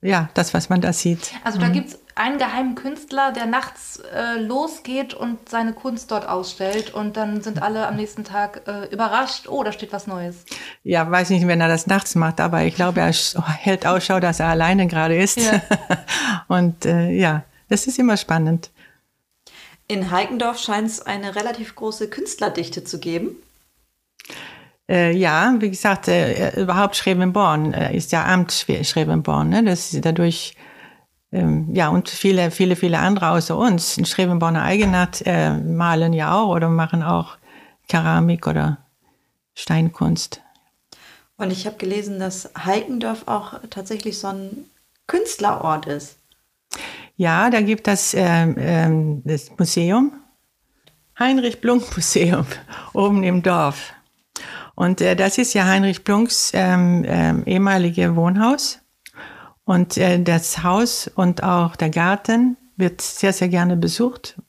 ja, 0.00 0.28
das, 0.34 0.54
was 0.54 0.68
man 0.68 0.80
da 0.80 0.92
sieht. 0.92 1.32
Also 1.42 1.58
da 1.58 1.66
mhm. 1.66 1.72
gibt 1.72 1.88
es 1.88 1.98
einen 2.16 2.38
geheimen 2.38 2.74
Künstler, 2.74 3.30
der 3.30 3.44
nachts 3.44 4.00
äh, 4.12 4.40
losgeht 4.40 5.12
und 5.12 5.48
seine 5.48 5.74
Kunst 5.74 6.10
dort 6.10 6.26
ausstellt 6.26 6.92
und 6.94 7.16
dann 7.16 7.42
sind 7.42 7.62
alle 7.62 7.86
am 7.86 7.96
nächsten 7.96 8.24
Tag 8.24 8.62
äh, 8.66 8.86
überrascht, 8.86 9.48
oh, 9.48 9.62
da 9.62 9.70
steht 9.70 9.92
was 9.92 10.06
Neues. 10.06 10.46
Ja, 10.82 11.08
weiß 11.08 11.28
nicht, 11.30 11.46
wenn 11.46 11.60
er 11.60 11.68
das 11.68 11.86
nachts 11.86 12.14
macht, 12.14 12.40
aber 12.40 12.64
ich 12.64 12.74
glaube, 12.74 13.00
er 13.00 13.12
hält 13.12 13.86
Ausschau, 13.86 14.18
dass 14.18 14.40
er 14.40 14.48
alleine 14.48 14.86
gerade 14.86 15.16
ist. 15.16 15.36
Ja. 15.36 15.60
und 16.48 16.86
äh, 16.86 17.10
ja, 17.10 17.44
das 17.68 17.86
ist 17.86 17.98
immer 17.98 18.16
spannend. 18.16 18.70
In 19.86 20.10
Heikendorf 20.10 20.58
scheint 20.58 20.88
es 20.88 21.02
eine 21.02 21.36
relativ 21.36 21.76
große 21.76 22.08
Künstlerdichte 22.08 22.82
zu 22.82 22.98
geben. 22.98 23.36
Äh, 24.88 25.14
ja, 25.14 25.54
wie 25.58 25.68
gesagt, 25.68 26.08
äh, 26.08 26.58
überhaupt 26.60 26.96
Schrebenborn 26.96 27.74
äh, 27.74 27.94
ist 27.94 28.10
ja 28.12 28.24
Amt 28.24 28.66
Schrebenborn. 28.82 29.50
Ne? 29.50 29.64
Das 29.64 29.92
ist 29.92 30.04
dadurch 30.04 30.55
ja, 31.72 31.88
und 31.88 32.08
viele, 32.08 32.50
viele, 32.50 32.76
viele 32.76 32.98
andere 32.98 33.30
außer 33.30 33.56
uns, 33.56 33.98
in 33.98 34.04
Schrebenborner 34.04 34.62
Eigenart, 34.62 35.22
äh, 35.26 35.50
malen 35.56 36.12
ja 36.12 36.34
auch 36.34 36.48
oder 36.48 36.68
machen 36.68 37.02
auch 37.02 37.36
Keramik 37.88 38.46
oder 38.46 38.78
Steinkunst. 39.54 40.42
Und 41.36 41.50
ich 41.50 41.66
habe 41.66 41.76
gelesen, 41.76 42.18
dass 42.18 42.50
Heikendorf 42.56 43.24
auch 43.26 43.60
tatsächlich 43.70 44.18
so 44.18 44.28
ein 44.28 44.66
Künstlerort 45.06 45.86
ist. 45.86 46.18
Ja, 47.16 47.50
da 47.50 47.60
gibt 47.60 47.88
es 47.88 48.14
äh, 48.14 48.44
äh, 48.50 49.20
das 49.24 49.50
Museum, 49.58 50.12
Heinrich 51.18 51.60
Blunk 51.60 51.96
Museum, 51.96 52.46
oben 52.92 53.22
im 53.22 53.42
Dorf. 53.42 53.94
Und 54.74 55.00
äh, 55.00 55.16
das 55.16 55.38
ist 55.38 55.54
ja 55.54 55.64
Heinrich 55.64 56.04
Blunks 56.04 56.52
ähm, 56.54 57.04
ähm, 57.06 57.42
ehemalige 57.46 58.14
Wohnhaus. 58.16 58.80
Und 59.66 59.98
äh, 59.98 60.22
das 60.22 60.62
Haus 60.62 61.10
und 61.14 61.42
auch 61.42 61.76
der 61.76 61.90
Garten 61.90 62.56
wird 62.76 63.02
sehr, 63.02 63.32
sehr 63.32 63.48
gerne 63.48 63.76
besucht. 63.76 64.40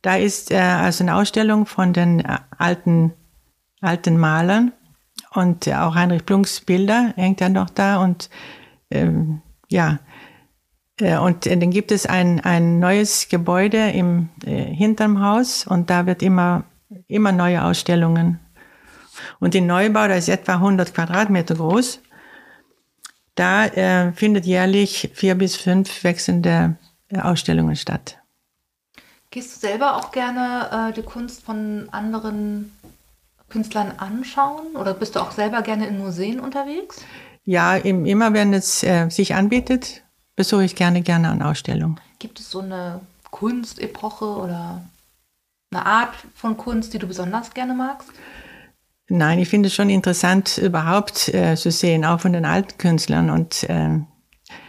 Da 0.00 0.16
ist 0.16 0.50
äh, 0.52 0.58
also 0.58 1.04
eine 1.04 1.16
Ausstellung 1.16 1.66
von 1.66 1.92
den 1.92 2.20
äh, 2.20 2.38
alten, 2.56 3.12
alten 3.80 4.16
Malern 4.16 4.72
und 5.34 5.66
äh, 5.66 5.74
auch 5.74 5.96
Heinrich 5.96 6.24
Blunks 6.24 6.60
Bilder 6.60 7.12
hängt 7.16 7.40
dann 7.40 7.52
noch 7.52 7.68
da 7.68 8.02
und 8.02 8.30
ähm, 8.92 9.42
ja, 9.68 9.98
äh, 11.00 11.18
und 11.18 11.46
dann 11.46 11.70
gibt 11.70 11.90
es 11.90 12.06
ein, 12.06 12.40
ein 12.40 12.78
neues 12.78 13.28
Gebäude 13.28 13.90
im, 13.90 14.28
äh, 14.44 14.64
hinterm 14.64 15.20
Haus 15.20 15.66
und 15.66 15.90
da 15.90 16.06
wird 16.06 16.22
immer, 16.22 16.64
immer 17.08 17.32
neue 17.32 17.64
Ausstellungen. 17.64 18.38
Und 19.40 19.54
den 19.54 19.66
Neubau, 19.66 20.06
der 20.06 20.18
ist 20.18 20.28
etwa 20.28 20.54
100 20.54 20.94
Quadratmeter 20.94 21.56
groß. 21.56 22.00
Da 23.34 23.66
äh, 23.66 24.12
findet 24.12 24.46
jährlich 24.46 25.10
vier 25.14 25.34
bis 25.34 25.56
fünf 25.56 26.04
wechselnde 26.04 26.76
äh, 27.08 27.18
Ausstellungen 27.20 27.76
statt. 27.76 28.18
Gehst 29.30 29.54
du 29.54 29.60
selber 29.60 29.96
auch 29.96 30.10
gerne 30.10 30.90
äh, 30.90 30.92
die 30.92 31.02
Kunst 31.02 31.44
von 31.44 31.88
anderen 31.92 32.72
Künstlern 33.48 33.92
anschauen 33.98 34.74
oder 34.74 34.94
bist 34.94 35.16
du 35.16 35.20
auch 35.20 35.30
selber 35.30 35.62
gerne 35.62 35.86
in 35.86 35.98
Museen 35.98 36.40
unterwegs? 36.40 37.04
Ja, 37.44 37.76
im, 37.76 38.06
immer 38.06 38.32
wenn 38.32 38.52
es 38.52 38.82
äh, 38.82 39.08
sich 39.08 39.34
anbietet, 39.34 40.02
besuche 40.36 40.64
ich 40.64 40.76
gerne 40.76 41.02
gerne 41.02 41.30
an 41.30 41.42
Ausstellungen. 41.42 42.00
Gibt 42.18 42.40
es 42.40 42.50
so 42.50 42.60
eine 42.60 43.00
Kunstepoche 43.30 44.24
oder 44.24 44.82
eine 45.72 45.86
Art 45.86 46.14
von 46.34 46.56
Kunst, 46.56 46.92
die 46.92 46.98
du 46.98 47.06
besonders 47.06 47.54
gerne 47.54 47.74
magst? 47.74 48.08
Nein, 49.12 49.40
ich 49.40 49.48
finde 49.48 49.66
es 49.66 49.74
schon 49.74 49.90
interessant, 49.90 50.56
überhaupt 50.58 51.34
äh, 51.34 51.56
zu 51.56 51.72
sehen, 51.72 52.04
auch 52.04 52.20
von 52.20 52.32
den 52.32 52.44
alten 52.44 52.78
Künstlern. 52.78 53.28
Und 53.28 53.68
äh, 53.68 53.98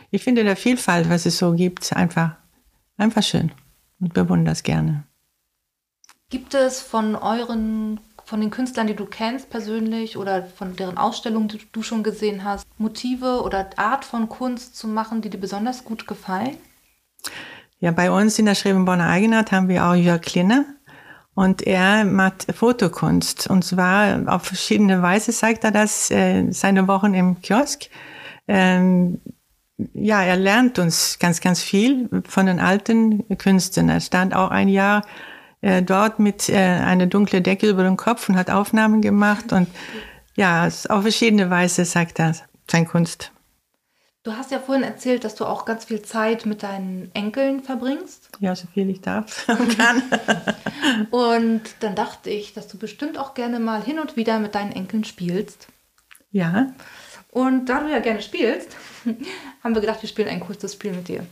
ich 0.10 0.24
finde 0.24 0.44
der 0.44 0.56
Vielfalt, 0.56 1.10
was 1.12 1.28
es 1.28 1.38
so 1.38 1.54
gibt, 1.54 1.96
einfach, 1.96 2.32
einfach 2.98 3.22
schön 3.22 3.52
und 4.00 4.16
bewundere 4.16 4.54
es 4.54 4.64
gerne. 4.64 5.04
Gibt 6.32 6.56
es 6.56 6.82
von 6.82 7.16
euren, 7.16 8.00
von 8.26 8.42
den 8.42 8.50
Künstlern, 8.50 8.88
die 8.88 8.96
du 8.96 9.06
kennst 9.06 9.52
persönlich 9.52 10.18
oder 10.18 10.44
von 10.44 10.76
deren 10.76 10.98
Ausstellungen, 10.98 11.50
die 11.50 11.62
du 11.72 11.84
schon 11.84 12.02
gesehen 12.02 12.44
hast, 12.44 12.66
Motive 12.80 13.44
oder 13.44 13.70
Art 13.76 14.06
von 14.06 14.28
Kunst 14.28 14.76
zu 14.76 14.88
machen, 14.88 15.22
die 15.22 15.30
dir 15.30 15.38
besonders 15.38 15.86
gut 15.86 16.08
gefallen? 16.08 16.58
Ja, 17.80 17.92
bei 17.92 18.10
uns 18.10 18.40
in 18.40 18.46
der 18.46 18.56
Schrebenborner 18.56 19.08
Eigenart 19.08 19.52
haben 19.52 19.68
wir 19.68 19.86
auch 19.86 19.94
Jörg 19.94 20.22
Klinner. 20.22 20.66
Und 21.34 21.66
er 21.66 22.06
macht 22.06 22.48
Fotokunst. 22.54 23.48
Und 23.48 23.64
zwar 23.64 24.24
auf 24.28 24.44
verschiedene 24.44 25.02
Weise 25.02 25.32
zeigt 25.32 25.64
er 25.64 25.72
das, 25.72 26.12
äh, 26.12 26.52
seine 26.52 26.88
Wochen 26.88 27.14
im 27.14 27.42
Kiosk. 27.42 27.90
Ähm, 28.48 29.22
ja, 29.94 30.22
er 30.22 30.36
lernt 30.36 30.78
uns 30.78 31.18
ganz, 31.20 31.42
ganz 31.42 31.64
viel 31.64 32.10
von 32.28 32.46
den 32.46 32.60
alten 32.60 33.38
Künstlern. 33.38 33.90
Er 33.90 34.02
stand 34.02 34.36
auch 34.36 34.52
ein 34.52 34.68
Jahr 34.68 35.04
äh, 35.62 35.82
dort 35.82 36.20
mit 36.20 36.50
äh, 36.50 36.58
einer 36.58 37.08
dunklen 37.08 37.44
Decke 37.44 37.70
über 37.70 37.84
dem 37.84 37.98
Kopf 37.98 38.30
und 38.30 38.36
hat 38.36 38.50
Aufnahmen 38.50 39.02
gemacht. 39.02 39.54
Und 39.54 39.68
ja, 40.36 40.68
auf 40.90 41.02
verschiedene 41.02 41.50
Weise 41.50 41.84
zeigt 41.86 42.20
er 42.20 42.36
seine 42.70 42.86
Kunst. 42.86 43.32
Du 44.24 44.34
hast 44.34 44.52
ja 44.52 44.60
vorhin 44.60 44.84
erzählt, 44.84 45.24
dass 45.24 45.34
du 45.34 45.46
auch 45.46 45.66
ganz 45.66 45.86
viel 45.86 46.04
Zeit 46.04 46.46
mit 46.46 46.62
deinen 46.62 47.10
Enkeln 47.16 47.64
verbringst. 47.64 48.30
Ja, 48.40 48.56
so 48.56 48.68
viel 48.72 48.88
ich 48.90 49.02
darf 49.02 49.50
und 49.60 49.78
kann. 49.78 50.04
und 51.10 51.62
dann 51.80 51.96
dachte 51.96 52.30
ich, 52.30 52.54
dass 52.54 52.68
du 52.68 52.78
bestimmt 52.78 53.18
auch 53.18 53.34
gerne 53.34 53.60
mal 53.60 53.84
hin 53.84 53.98
und 53.98 54.18
wieder 54.18 54.38
mit 54.38 54.54
deinen 54.54 54.74
Enkeln 54.74 55.06
spielst. 55.06 55.68
Ja. 56.32 56.72
Und 57.32 57.66
da 57.66 57.80
du 57.80 57.90
ja 57.90 58.00
gerne 58.00 58.22
spielst, 58.22 58.76
haben 59.64 59.74
wir 59.74 59.82
gedacht, 59.82 60.04
wir 60.04 60.10
spielen 60.10 60.28
ein 60.28 60.40
kurzes 60.40 60.74
Spiel 60.74 60.94
mit 60.94 61.08
dir. 61.08 61.26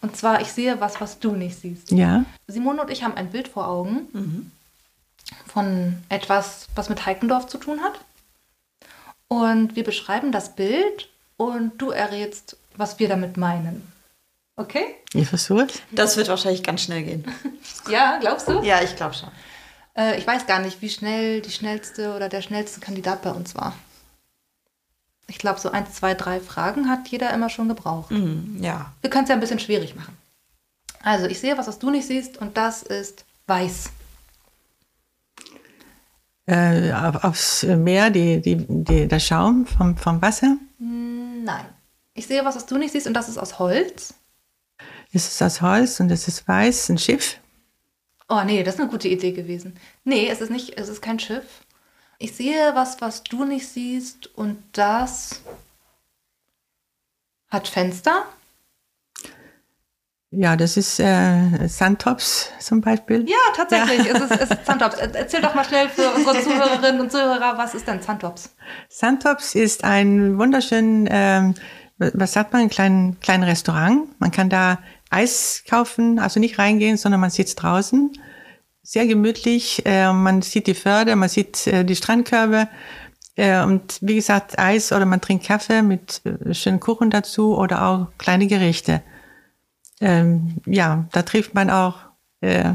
Und 0.00 0.16
zwar, 0.16 0.40
ich 0.40 0.52
sehe 0.52 0.80
was, 0.80 1.00
was 1.00 1.18
du 1.18 1.32
nicht 1.32 1.58
siehst. 1.58 1.90
Ja. 1.90 2.24
Simone 2.46 2.82
und 2.82 2.90
ich 2.90 3.02
haben 3.02 3.14
ein 3.14 3.30
Bild 3.30 3.48
vor 3.48 3.66
Augen 3.66 4.06
mhm. 4.12 4.50
von 5.46 5.96
etwas, 6.08 6.68
was 6.76 6.88
mit 6.88 7.04
Heikendorf 7.04 7.48
zu 7.48 7.58
tun 7.58 7.80
hat. 7.80 7.98
Und 9.26 9.74
wir 9.74 9.82
beschreiben 9.82 10.30
das 10.30 10.54
Bild 10.54 11.08
und 11.38 11.78
du 11.78 11.90
errätst, 11.90 12.58
was 12.76 12.98
wir 12.98 13.08
damit 13.08 13.38
meinen. 13.38 13.90
Okay? 14.56 14.96
Ich 15.14 15.28
versuche 15.28 15.68
Das 15.92 16.16
wird 16.16 16.28
wahrscheinlich 16.28 16.62
ganz 16.62 16.82
schnell 16.82 17.04
gehen. 17.04 17.24
ja, 17.88 18.18
glaubst 18.20 18.48
du? 18.48 18.60
Ja, 18.62 18.82
ich 18.82 18.96
glaube 18.96 19.14
schon. 19.14 19.30
Äh, 19.96 20.18
ich 20.18 20.26
weiß 20.26 20.46
gar 20.46 20.58
nicht, 20.58 20.82
wie 20.82 20.90
schnell 20.90 21.40
die 21.40 21.50
schnellste 21.50 22.14
oder 22.14 22.28
der 22.28 22.42
schnellste 22.42 22.80
Kandidat 22.80 23.22
bei 23.22 23.30
uns 23.30 23.54
war. 23.54 23.72
Ich 25.28 25.38
glaube, 25.38 25.60
so 25.60 25.70
eins, 25.70 25.94
zwei, 25.94 26.14
drei 26.14 26.40
Fragen 26.40 26.90
hat 26.90 27.08
jeder 27.08 27.32
immer 27.32 27.50
schon 27.50 27.68
gebraucht. 27.68 28.10
Mhm, 28.10 28.58
ja. 28.60 28.92
Wir 29.00 29.10
können 29.10 29.24
es 29.24 29.28
ja 29.28 29.36
ein 29.36 29.40
bisschen 29.40 29.60
schwierig 29.60 29.94
machen. 29.94 30.16
Also, 31.02 31.26
ich 31.26 31.38
sehe 31.38 31.56
was, 31.56 31.68
was 31.68 31.78
du 31.78 31.90
nicht 31.90 32.06
siehst, 32.06 32.38
und 32.38 32.56
das 32.56 32.82
ist 32.82 33.24
weiß. 33.46 33.90
Äh, 36.46 36.92
aufs 36.92 37.62
Meer, 37.62 38.10
die, 38.10 38.40
die, 38.40 38.56
die, 38.56 39.06
der 39.06 39.20
Schaum 39.20 39.66
vom, 39.66 39.96
vom 39.96 40.20
Wasser? 40.20 40.56
Nein. 41.48 41.64
Ich 42.12 42.26
sehe 42.26 42.44
was, 42.44 42.56
was 42.56 42.66
du 42.66 42.76
nicht 42.76 42.92
siehst, 42.92 43.06
und 43.06 43.14
das 43.14 43.30
ist 43.30 43.38
aus 43.38 43.58
Holz. 43.58 44.12
Es 45.14 45.26
ist 45.28 45.42
aus 45.42 45.62
Holz 45.62 45.98
und 45.98 46.10
es 46.10 46.28
ist 46.28 46.46
weiß, 46.46 46.90
ein 46.90 46.98
Schiff. 46.98 47.38
Oh 48.28 48.42
nee, 48.44 48.62
das 48.62 48.74
ist 48.74 48.80
eine 48.82 48.90
gute 48.90 49.08
Idee 49.08 49.32
gewesen. 49.32 49.74
Nee, 50.04 50.28
es 50.28 50.42
ist 50.42 50.50
nicht, 50.50 50.76
es 50.76 50.90
ist 50.90 51.00
kein 51.00 51.18
Schiff. 51.18 51.64
Ich 52.18 52.36
sehe 52.36 52.74
was, 52.74 53.00
was 53.00 53.22
du 53.22 53.44
nicht 53.44 53.66
siehst, 53.66 54.26
und 54.36 54.62
das 54.72 55.40
hat 57.48 57.66
Fenster. 57.66 58.26
Ja, 60.30 60.56
das 60.56 60.76
ist 60.76 61.00
äh, 61.00 61.68
Sandtops 61.68 62.52
zum 62.60 62.82
Beispiel. 62.82 63.24
Ja, 63.26 63.36
tatsächlich. 63.56 64.06
Ja. 64.06 64.14
Es, 64.14 64.30
ist, 64.30 64.40
es 64.42 64.50
ist 64.50 64.66
Sandtops. 64.66 64.96
Erzähl 64.98 65.40
doch 65.40 65.54
mal 65.54 65.64
schnell 65.64 65.88
für 65.88 66.10
unsere 66.10 66.40
Zuhörerinnen 66.42 67.00
und 67.00 67.10
Zuhörer, 67.10 67.56
was 67.56 67.74
ist 67.74 67.88
denn 67.88 68.02
Sandtops? 68.02 68.54
Sandtops 68.90 69.54
ist 69.54 69.84
ein 69.84 70.38
wunderschön, 70.38 71.08
ähm, 71.10 71.54
was 71.96 72.34
sagt 72.34 72.52
man, 72.52 72.62
ein 72.62 72.68
kleinen, 72.68 73.18
kleinen 73.20 73.44
Restaurant. 73.44 74.20
Man 74.20 74.30
kann 74.30 74.50
da 74.50 74.80
Eis 75.08 75.64
kaufen, 75.66 76.18
also 76.18 76.40
nicht 76.40 76.58
reingehen, 76.58 76.98
sondern 76.98 77.22
man 77.22 77.30
sitzt 77.30 77.62
draußen. 77.62 78.12
Sehr 78.82 79.06
gemütlich. 79.06 79.82
Äh, 79.86 80.12
man 80.12 80.42
sieht 80.42 80.66
die 80.66 80.74
Förder, 80.74 81.16
man 81.16 81.30
sieht 81.30 81.66
äh, 81.66 81.86
die 81.86 81.96
Strandkörbe. 81.96 82.68
Äh, 83.36 83.62
und 83.62 83.96
wie 84.02 84.16
gesagt, 84.16 84.58
Eis 84.58 84.92
oder 84.92 85.06
man 85.06 85.22
trinkt 85.22 85.46
Kaffee 85.46 85.80
mit 85.80 86.20
äh, 86.26 86.52
schönen 86.52 86.80
Kuchen 86.80 87.08
dazu 87.08 87.56
oder 87.56 87.86
auch 87.86 88.08
kleine 88.18 88.46
Gerichte 88.46 89.00
ähm, 90.00 90.56
ja, 90.66 91.06
da 91.12 91.22
trifft 91.22 91.54
man 91.54 91.70
auch 91.70 91.96
äh, 92.40 92.74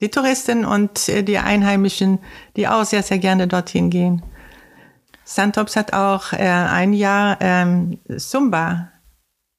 die 0.00 0.10
Touristen 0.10 0.64
und 0.64 1.08
äh, 1.08 1.22
die 1.22 1.38
Einheimischen, 1.38 2.18
die 2.56 2.68
auch 2.68 2.84
sehr, 2.84 3.02
sehr 3.02 3.18
gerne 3.18 3.46
dorthin 3.46 3.90
gehen. 3.90 4.22
Santops 5.24 5.76
hat 5.76 5.92
auch 5.92 6.32
äh, 6.32 6.38
ein 6.38 6.92
Jahr 6.92 7.38
ähm, 7.40 8.00
Zumba, 8.18 8.88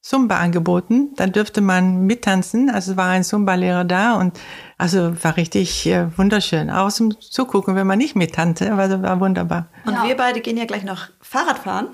Zumba 0.01 0.37
angeboten. 0.37 1.13
Da 1.15 1.27
dürfte 1.27 1.61
man 1.61 2.05
mittanzen. 2.05 2.69
Also 2.69 2.97
war 2.97 3.09
ein 3.09 3.23
Zumba-Lehrer 3.23 3.85
da 3.85 4.15
und 4.15 4.37
also 4.77 5.23
war 5.23 5.37
richtig 5.37 5.85
äh, 5.87 6.17
wunderschön. 6.17 6.69
Auch 6.69 6.91
zum 6.91 7.19
Zugucken, 7.21 7.75
wenn 7.75 7.87
man 7.87 7.97
nicht 7.97 8.15
mittanzte, 8.15 8.73
also 8.73 9.01
war 9.01 9.19
wunderbar. 9.21 9.67
Und 9.85 9.93
ja. 9.93 10.03
wir 10.03 10.17
beide 10.17 10.41
gehen 10.41 10.57
ja 10.57 10.65
gleich 10.65 10.83
noch 10.83 11.07
Fahrrad 11.21 11.59
fahren. 11.59 11.87